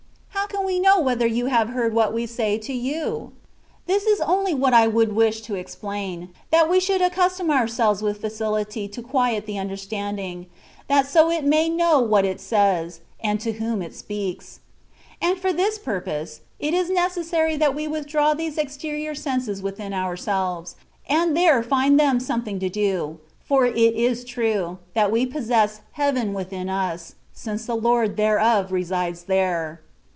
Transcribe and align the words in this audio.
How 0.33 0.57
can 0.57 0.65
we 0.65 0.79
know 0.79 0.99
whether 0.99 1.25
You 1.27 1.45
have 1.47 1.69
heard 1.69 1.93
what 1.93 2.13
we 2.13 2.25
say 2.25 2.57
to 2.57 2.73
You? 2.73 3.31
This 3.85 4.03
is 4.05 4.19
only 4.19 4.53
what 4.53 4.73
I 4.73 4.85
would 4.85 5.13
wish 5.15 5.39
to 5.41 5.55
explain; 5.55 6.29
that 6.51 6.69
we 6.69 6.79
should 6.79 7.01
accustom 7.01 7.49
ourselves 7.49 8.01
with 8.01 8.19
facility 8.21 8.87
to 8.89 9.01
quiet 9.01 9.45
the 9.45 9.57
understanding, 9.57 10.47
that 10.87 11.07
so 11.07 11.29
it 11.31 11.45
may 11.45 11.69
know 11.69 11.99
what 12.01 12.25
it 12.25 12.39
says, 12.41 12.99
and 13.23 13.39
to 13.39 13.53
whom 13.53 13.81
it 13.81 13.95
speaks; 13.95 14.59
and 15.21 15.39
for 15.39 15.51
this 15.53 15.79
purpose, 15.79 16.41
it 16.59 16.73
is 16.73 16.89
necessary 16.89 17.55
that 17.55 17.73
we 17.73 17.87
withdraw 17.87 18.33
these 18.33 18.57
exterior 18.57 19.15
senses 19.15 19.61
within 19.61 19.93
ourselves, 19.93 20.75
and 21.07 21.35
there 21.35 21.63
find 21.63 21.97
them 21.99 22.19
something 22.19 22.59
to 22.59 22.69
do; 22.69 23.19
for 23.41 23.65
it 23.65 23.77
is 23.95 24.23
true, 24.25 24.79
that 24.95 25.11
we 25.11 25.25
possess 25.25 25.79
heaven 25.93 26.33
within 26.33 26.69
us, 26.69 27.15
since 27.33 27.65
the 27.65 27.75
Lord 27.75 28.17
thereof 28.17 28.71
resides 28.73 29.23
there. 29.23 29.79